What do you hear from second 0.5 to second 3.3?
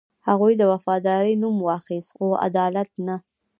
د وفادارۍ نوم اخیسته، خو عدالت نه.